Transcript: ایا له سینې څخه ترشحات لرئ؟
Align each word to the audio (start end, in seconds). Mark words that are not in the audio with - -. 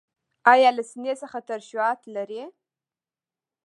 ایا 0.53 0.69
له 0.77 0.83
سینې 0.89 1.13
څخه 1.21 1.39
ترشحات 1.49 1.99
لرئ؟ 2.15 2.43